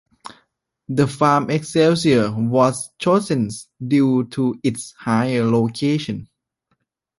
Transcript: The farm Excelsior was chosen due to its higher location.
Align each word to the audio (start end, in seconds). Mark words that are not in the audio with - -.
The 0.89 1.05
farm 1.05 1.51
Excelsior 1.51 2.31
was 2.31 2.89
chosen 2.97 3.51
due 3.87 4.23
to 4.29 4.59
its 4.63 4.93
higher 4.93 5.45
location. 5.45 6.27